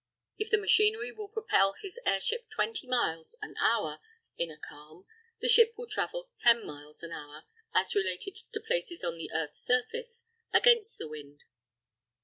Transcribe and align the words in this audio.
If 0.39 0.49
the 0.49 0.57
machinery 0.57 1.11
will 1.11 1.27
propel 1.27 1.75
his 1.79 1.99
airship 2.07 2.49
20 2.55 2.87
miles 2.87 3.35
an 3.39 3.53
hour 3.59 3.99
in 4.35 4.49
a 4.49 4.57
calm, 4.57 5.05
the 5.41 5.47
ship 5.47 5.75
will 5.77 5.85
travel 5.85 6.31
10 6.39 6.65
miles 6.65 7.03
an 7.03 7.11
hour 7.11 7.43
as 7.75 7.93
related 7.93 8.35
to 8.51 8.59
places 8.61 9.03
on 9.03 9.19
the 9.19 9.29
earth's 9.31 9.61
surface 9.63 10.23
against 10.51 10.97
the 10.97 11.07
wind. 11.07 11.43